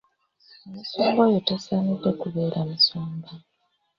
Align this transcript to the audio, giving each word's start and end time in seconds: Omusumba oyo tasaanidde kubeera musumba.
Omusumba 0.67 1.21
oyo 1.27 1.39
tasaanidde 1.47 2.11
kubeera 2.21 2.59
musumba. 2.69 3.29